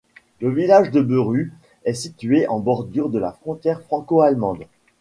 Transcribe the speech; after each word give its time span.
Le 0.39 0.49
village 0.49 0.89
de 0.89 0.99
Berus 1.03 1.51
est 1.85 1.93
situé 1.93 2.47
en 2.47 2.59
bordure 2.59 3.09
de 3.09 3.19
la 3.19 3.33
frontière 3.33 3.83
franco-allemande. 3.83 4.63